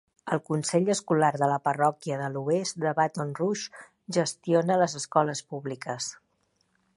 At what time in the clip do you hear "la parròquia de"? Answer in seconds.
1.51-2.29